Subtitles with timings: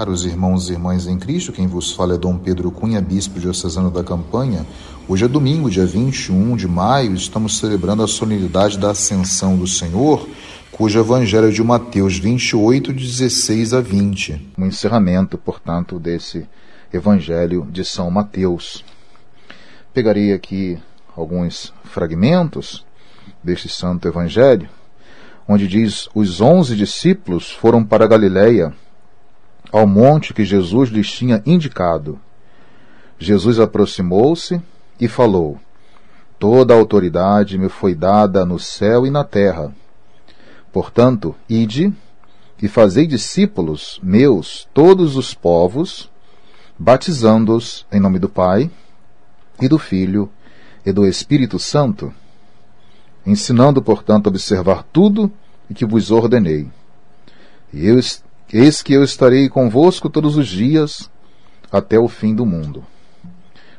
[0.00, 3.90] Caros irmãos e irmãs em Cristo, quem vos fala é Dom Pedro Cunha, bispo diocesano
[3.90, 4.64] da campanha.
[5.06, 10.26] Hoje é domingo, dia 21 de maio, estamos celebrando a solenidade da Ascensão do Senhor,
[10.72, 14.54] cujo evangelho é de Mateus 28, 16 a 20.
[14.56, 16.48] O encerramento, portanto, desse
[16.90, 18.82] evangelho de São Mateus.
[19.92, 20.78] Pegarei aqui
[21.14, 22.86] alguns fragmentos
[23.44, 24.66] deste santo evangelho,
[25.46, 28.72] onde diz: Os onze discípulos foram para Galiléia
[29.72, 32.18] ao monte que Jesus lhes tinha indicado.
[33.18, 34.60] Jesus aproximou-se
[35.00, 35.58] e falou:
[36.38, 39.74] Toda a autoridade me foi dada no céu e na terra.
[40.72, 41.92] Portanto, ide
[42.62, 46.10] e fazei discípulos meus todos os povos,
[46.78, 48.70] batizando-os em nome do Pai
[49.60, 50.30] e do Filho
[50.84, 52.12] e do Espírito Santo,
[53.26, 55.30] ensinando, portanto, a observar tudo
[55.68, 56.68] o que vos ordenei.
[57.72, 57.98] E eu
[58.52, 61.08] Eis que eu estarei convosco todos os dias
[61.70, 62.84] até o fim do mundo.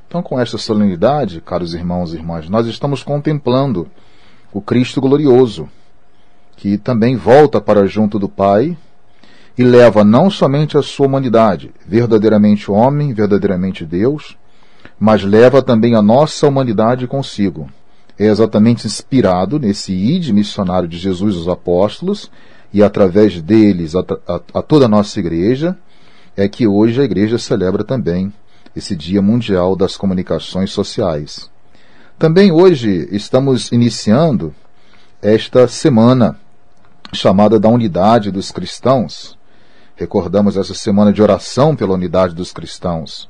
[0.07, 3.89] Então, com esta solenidade, caros irmãos e irmãs, nós estamos contemplando
[4.53, 5.69] o Cristo glorioso,
[6.55, 8.77] que também volta para junto do Pai
[9.57, 14.37] e leva não somente a sua humanidade, verdadeiramente homem, verdadeiramente Deus,
[14.97, 17.69] mas leva também a nossa humanidade consigo.
[18.17, 22.31] É exatamente inspirado nesse id missionário de Jesus os apóstolos
[22.73, 25.77] e através deles a, a, a toda a nossa igreja,
[26.35, 28.33] é que hoje a igreja celebra também
[28.75, 31.49] esse Dia Mundial das Comunicações Sociais.
[32.17, 34.53] Também hoje estamos iniciando
[35.21, 36.39] esta semana
[37.13, 39.37] chamada da Unidade dos Cristãos.
[39.95, 43.29] Recordamos essa semana de oração pela unidade dos cristãos.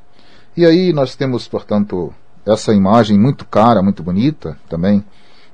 [0.55, 2.13] E aí nós temos, portanto,
[2.45, 5.03] essa imagem muito cara, muito bonita também,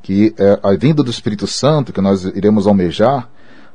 [0.01, 3.29] que é a vinda do Espírito Santo que nós iremos almejar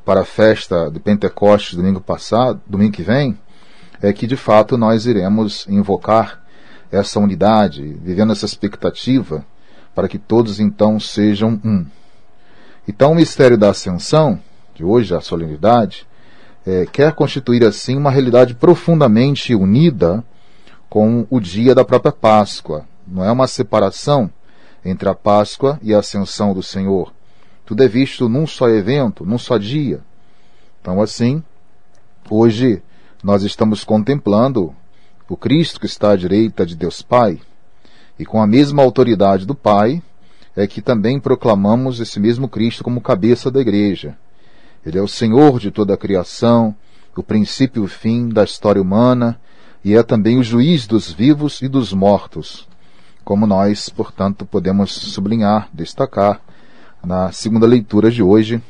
[0.05, 3.39] para a festa de Pentecostes domingo passado, domingo que vem,
[4.01, 6.43] é que de fato nós iremos invocar
[6.91, 9.45] essa unidade, vivendo essa expectativa,
[9.95, 11.87] para que todos então sejam um.
[12.87, 14.41] Então o mistério da ascensão,
[14.75, 16.07] de hoje a solenidade,
[16.67, 20.25] é, quer constituir assim uma realidade profundamente unida
[20.89, 22.85] com o dia da própria Páscoa.
[23.07, 24.31] Não é uma separação
[24.85, 27.13] entre a Páscoa e a ascensão do Senhor
[27.65, 30.01] tudo é visto num só evento, num só dia.
[30.81, 31.43] Então, assim,
[32.29, 32.83] hoje
[33.23, 34.75] nós estamos contemplando
[35.29, 37.41] o Cristo que está à direita de Deus Pai,
[38.19, 40.03] e com a mesma autoridade do Pai,
[40.55, 44.17] é que também proclamamos esse mesmo Cristo como cabeça da igreja.
[44.85, 46.75] Ele é o Senhor de toda a criação,
[47.17, 49.41] o princípio e o fim da história humana,
[49.85, 52.69] e é também o juiz dos vivos e dos mortos,
[53.25, 56.41] como nós, portanto, podemos sublinhar, destacar
[57.05, 58.63] na segunda leitura de hoje,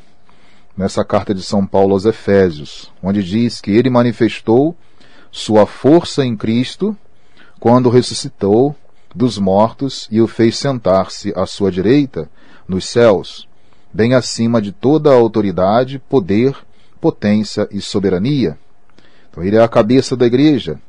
[0.75, 4.75] nessa carta de São Paulo aos Efésios, onde diz que ele manifestou
[5.31, 6.97] sua força em Cristo
[7.59, 8.75] quando ressuscitou
[9.13, 12.27] dos mortos e o fez sentar-se à sua direita
[12.67, 13.47] nos céus,
[13.93, 16.55] bem acima de toda a autoridade, poder,
[16.99, 18.57] potência e soberania.
[19.29, 20.79] Então ele é a cabeça da igreja,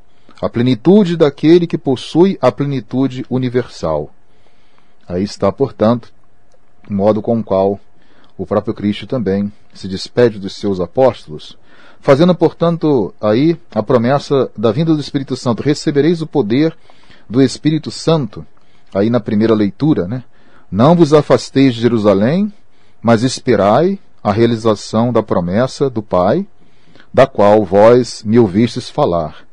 [0.40, 4.10] a plenitude daquele que possui a plenitude universal.
[5.06, 6.13] Aí está, portanto,
[6.88, 7.78] modo com o qual
[8.36, 11.56] o próprio Cristo também se despede dos seus apóstolos,
[12.00, 15.62] fazendo, portanto, aí a promessa da vinda do Espírito Santo.
[15.62, 16.76] Recebereis o poder
[17.28, 18.44] do Espírito Santo,
[18.94, 20.24] aí na primeira leitura, né?
[20.70, 22.52] Não vos afasteis de Jerusalém,
[23.00, 26.46] mas esperai a realização da promessa do Pai,
[27.12, 29.44] da qual vós me ouvistes falar.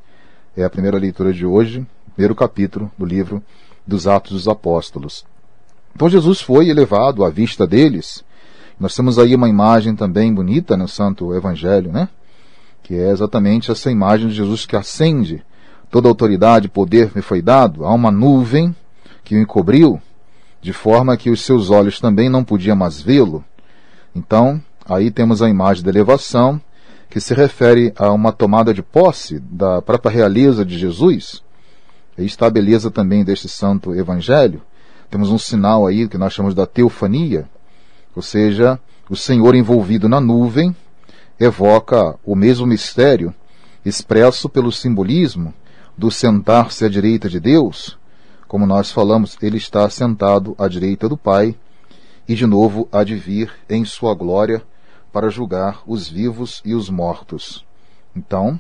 [0.58, 3.44] É a primeira leitura de hoje, primeiro capítulo do livro
[3.86, 5.26] dos Atos dos Apóstolos.
[5.96, 8.24] Então Jesus foi elevado à vista deles.
[8.80, 12.10] Nós temos aí uma imagem também bonita no Santo Evangelho, né?
[12.82, 15.44] Que é exatamente essa imagem de Jesus que ascende.
[15.90, 17.86] Toda autoridade e poder me foi dado.
[17.86, 18.76] Há uma nuvem
[19.24, 20.02] que o encobriu,
[20.62, 23.44] de forma que os seus olhos também não podiam mais vê-lo.
[24.16, 26.60] Então, aí temos a imagem da elevação,
[27.10, 31.44] que se refere a uma tomada de posse da própria realeza de Jesus.
[32.18, 34.62] Aí está a beleza também deste santo evangelho,
[35.12, 37.48] temos um sinal aí que nós chamamos da teofania,
[38.16, 38.80] ou seja,
[39.10, 40.74] o Senhor envolvido na nuvem
[41.38, 43.36] evoca o mesmo mistério
[43.86, 45.54] expresso pelo simbolismo
[45.98, 48.00] do sentar-se à direita de Deus,
[48.48, 51.56] como nós falamos, ele está sentado à direita do Pai
[52.28, 54.64] e de novo há de vir em sua glória
[55.12, 57.66] para julgar os vivos e os mortos.
[58.16, 58.58] Então,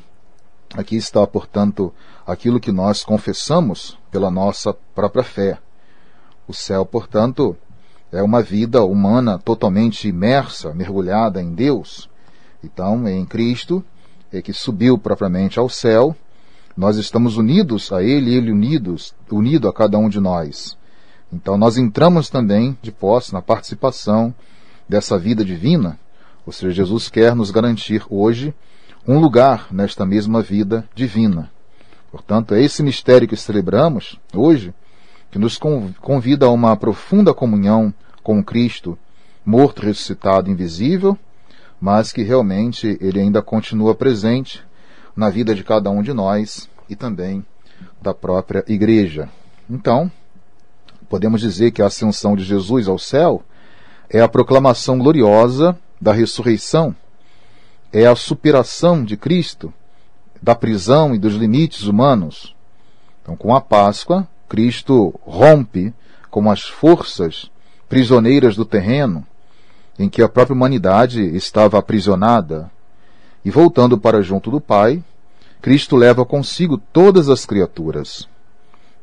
[0.74, 1.94] aqui está, portanto,
[2.28, 5.58] aquilo que nós confessamos pela nossa própria fé.
[6.52, 7.56] O céu, portanto,
[8.12, 12.10] é uma vida humana totalmente imersa, mergulhada em Deus.
[12.62, 13.82] Então, em Cristo,
[14.34, 16.14] é que subiu propriamente ao céu,
[16.76, 20.78] nós estamos unidos a Ele, Ele unidos, unido a cada um de nós.
[21.32, 24.36] Então nós entramos também de posse na participação
[24.90, 25.98] dessa vida divina,
[26.46, 28.54] ou seja, Jesus quer nos garantir hoje
[29.08, 31.50] um lugar nesta mesma vida divina.
[32.12, 34.74] Portanto, é esse mistério que celebramos hoje
[35.32, 39.00] que nos convida a uma profunda comunhão com Cristo,
[39.46, 41.18] morto, ressuscitado, invisível,
[41.80, 44.64] mas que realmente ele ainda continua presente
[45.16, 47.44] na vida de cada um de nós e também
[48.02, 49.30] da própria igreja.
[49.70, 50.12] Então,
[51.10, 53.42] podemos dizer que a ascensão de Jesus ao céu
[54.10, 56.96] é a proclamação gloriosa da ressurreição,
[57.94, 59.74] é a superação de Cristo
[60.42, 62.56] da prisão e dos limites humanos.
[63.22, 65.94] Então, com a Páscoa, Cristo rompe
[66.30, 67.50] com as forças
[67.88, 69.26] prisioneiras do terreno,
[69.98, 72.70] em que a própria humanidade estava aprisionada,
[73.46, 75.02] e voltando para junto do Pai,
[75.62, 78.28] Cristo leva consigo todas as criaturas.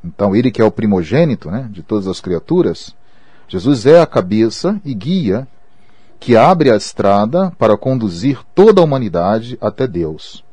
[0.05, 2.95] Então, ele que é o primogênito né, de todas as criaturas,
[3.49, 5.49] Jesus é a cabeça e guia
[6.21, 10.45] que abre a estrada para conduzir toda a humanidade até Deus.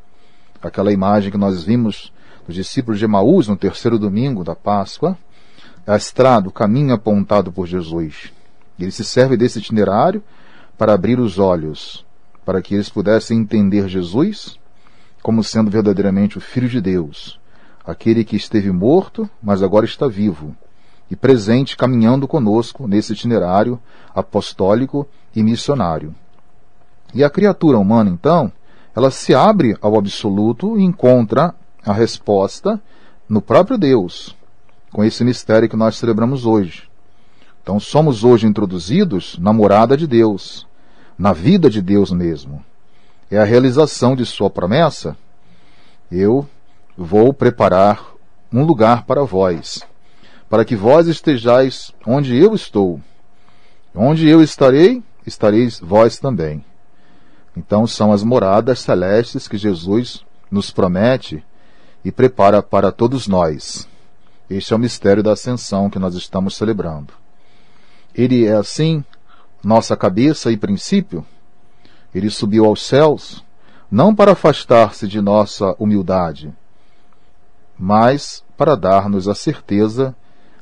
[0.62, 2.13] Aquela imagem que nós vimos
[2.45, 5.18] dos discípulos de Emaús no terceiro domingo da Páscoa,
[5.86, 8.31] a estrada, o caminho apontado por Jesus.
[8.80, 10.24] Ele se serve desse itinerário
[10.77, 12.06] para abrir os olhos,
[12.44, 14.59] para que eles pudessem entender Jesus
[15.21, 17.39] como sendo verdadeiramente o Filho de Deus,
[17.83, 20.56] aquele que esteve morto, mas agora está vivo,
[21.09, 23.80] e presente caminhando conosco nesse itinerário
[24.13, 26.13] apostólico e missionário.
[27.12, 28.51] E a criatura humana, então,
[28.95, 32.81] ela se abre ao absoluto e encontra a resposta
[33.29, 34.35] no próprio Deus,
[34.91, 36.89] com esse mistério que nós celebramos hoje.
[37.61, 40.67] Então somos hoje introduzidos na morada de Deus,
[41.17, 42.63] na vida de Deus mesmo.
[43.29, 45.17] É a realização de sua promessa.
[46.11, 46.47] Eu
[46.97, 48.05] vou preparar
[48.51, 49.83] um lugar para vós,
[50.49, 53.01] para que vós estejais onde eu estou.
[53.93, 56.63] Onde eu estarei, estareis vós também.
[57.57, 61.43] Então são as moradas celestes que Jesus nos promete
[62.05, 63.89] e prepara para todos nós.
[64.47, 67.11] Este é o mistério da ascensão que nós estamos celebrando.
[68.13, 69.03] Ele é assim
[69.63, 71.25] nossa cabeça e princípio.
[72.13, 73.43] Ele subiu aos céus,
[73.89, 76.53] não para afastar-se de nossa humildade,
[77.77, 80.15] mas para dar-nos a certeza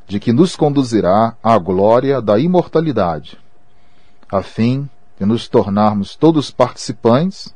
[0.08, 3.38] de que nos conduzirá à glória da imortalidade,
[4.32, 7.54] a fim de nos tornarmos todos participantes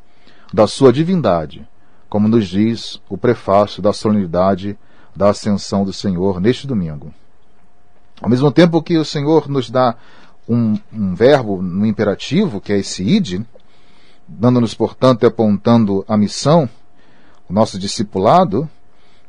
[0.54, 1.66] da sua divindade
[2.10, 4.78] como nos diz o prefácio da solenidade
[5.16, 7.14] da Ascensão do Senhor neste domingo.
[8.22, 9.96] Ao mesmo tempo que o Senhor nos dá
[10.48, 13.42] um, um verbo no imperativo, que é esse id,
[14.28, 16.70] dando-nos, portanto, e apontando a missão,
[17.50, 18.70] o nosso discipulado,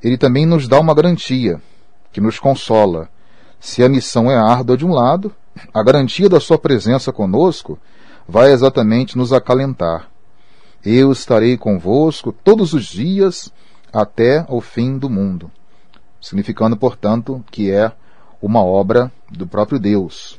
[0.03, 1.61] ele também nos dá uma garantia,
[2.13, 3.09] que nos consola.
[3.61, 5.35] Se a missão é árdua de um lado,
[5.75, 7.79] a garantia da sua presença conosco
[8.29, 10.09] vai exatamente nos acalentar.
[10.85, 13.53] Eu estarei convosco todos os dias
[13.93, 15.51] até o fim do mundo.
[16.21, 17.93] Significando, portanto, que é
[18.41, 20.39] uma obra do próprio Deus.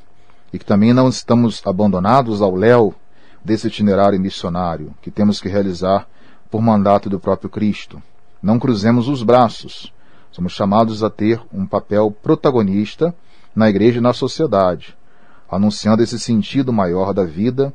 [0.53, 2.95] E que também não estamos abandonados ao léu
[3.43, 6.07] desse itinerário missionário que temos que realizar
[6.49, 8.01] por mandato do próprio Cristo.
[8.41, 9.93] Não cruzemos os braços.
[10.31, 13.13] Somos chamados a ter um papel protagonista
[13.53, 14.95] na igreja e na sociedade,
[15.49, 17.73] anunciando esse sentido maior da vida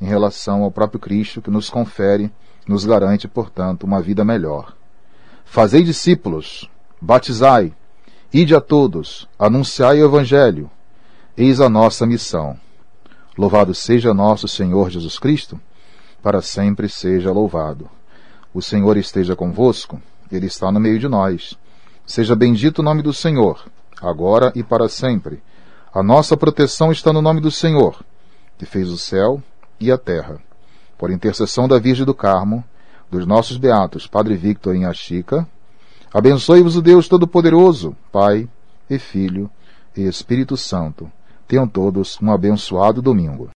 [0.00, 2.30] em relação ao próprio Cristo que nos confere,
[2.66, 4.74] nos garante, portanto, uma vida melhor.
[5.44, 6.68] Fazei discípulos,
[7.00, 7.72] batizai,
[8.32, 10.70] ide a todos, anunciai o Evangelho.
[11.36, 12.58] Eis a nossa missão.
[13.36, 15.60] Louvado seja nosso Senhor Jesus Cristo,
[16.22, 17.88] para sempre seja louvado.
[18.52, 21.58] O Senhor esteja convosco, Ele está no meio de nós.
[22.06, 23.64] Seja bendito o nome do Senhor,
[24.00, 25.42] agora e para sempre.
[25.92, 28.00] A nossa proteção está no nome do Senhor,
[28.58, 29.42] que fez o céu
[29.80, 30.38] e a terra.
[30.96, 32.64] Por intercessão da Virgem do Carmo,
[33.10, 35.46] dos nossos beatos Padre Victor e Chica,
[36.12, 38.48] abençoe-vos o Deus Todo-Poderoso, Pai
[38.88, 39.50] e Filho
[39.96, 41.10] e Espírito Santo.
[41.46, 43.53] Tenham todos um abençoado domingo.